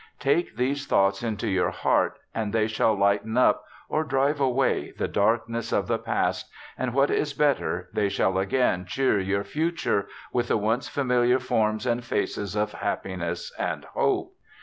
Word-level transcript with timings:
Take 0.19 0.55
these 0.55 0.87
thoughts 0.87 1.21
into 1.21 1.47
your 1.47 1.69
heart, 1.69 2.17
and 2.33 2.51
they 2.53 2.65
shall 2.65 2.95
lighten 2.97 3.37
up, 3.37 3.63
or 3.87 4.03
drive 4.03 4.37
awav, 4.39 4.97
the 4.97 5.07
darkness 5.07 5.71
of 5.71 5.85
the 5.85 5.99
past, 5.99 6.49
and, 6.75 6.95
what 6.95 7.11
is 7.11 7.33
better, 7.33 7.87
they 7.93 8.09
shall 8.09 8.39
again 8.39 8.85
cheer 8.87 9.19
your 9.19 9.43
future 9.43 10.07
with 10.33 10.47
the 10.47 10.57
once 10.57 10.87
familiar 10.89 11.37
forms 11.37 11.85
and 11.85 12.03
faces 12.03 12.55
of 12.55 12.71
Happiness 12.71 13.53
and 13.59 13.85
Hope. 13.93 14.33